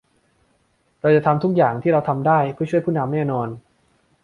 [1.01, 3.47] เราจะทำทุกอย่างที่เราทำได้เพื่อช่วยผู้นำแน่นอน